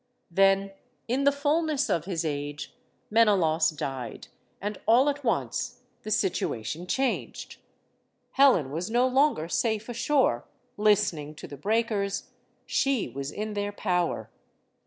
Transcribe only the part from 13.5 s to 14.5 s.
their power.